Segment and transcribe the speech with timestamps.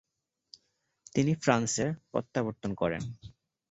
[1.15, 3.03] তিনি ফ্রান্সে প্রত্যাবর্তন করেন।